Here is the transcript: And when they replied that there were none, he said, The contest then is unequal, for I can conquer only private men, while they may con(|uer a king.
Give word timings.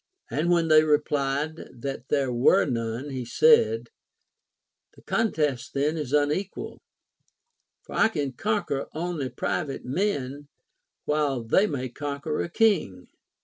And 0.31 0.49
when 0.49 0.67
they 0.67 0.83
replied 0.83 1.57
that 1.81 2.07
there 2.09 2.33
were 2.33 2.65
none, 2.65 3.11
he 3.11 3.23
said, 3.23 3.89
The 4.95 5.03
contest 5.03 5.75
then 5.75 5.95
is 5.95 6.11
unequal, 6.11 6.81
for 7.83 7.93
I 7.93 8.07
can 8.07 8.31
conquer 8.33 8.87
only 8.95 9.29
private 9.29 9.85
men, 9.85 10.47
while 11.05 11.43
they 11.43 11.67
may 11.67 11.87
con(|uer 11.89 12.41
a 12.43 12.49
king. 12.49 13.09